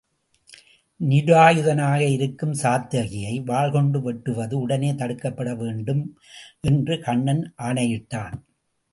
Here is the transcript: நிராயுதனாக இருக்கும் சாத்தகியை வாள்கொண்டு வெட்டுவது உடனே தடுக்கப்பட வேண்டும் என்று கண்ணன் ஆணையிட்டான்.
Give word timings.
நிராயுதனாக 0.99 1.99
இருக்கும் 2.11 2.53
சாத்தகியை 2.53 3.33
வாள்கொண்டு 3.43 4.01
வெட்டுவது 4.01 4.59
உடனே 4.59 4.91
தடுக்கப்பட 4.91 5.55
வேண்டும் 5.57 6.01
என்று 6.61 6.99
கண்ணன் 6.99 7.43
ஆணையிட்டான். 7.57 8.35